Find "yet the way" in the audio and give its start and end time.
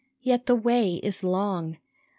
0.23-0.95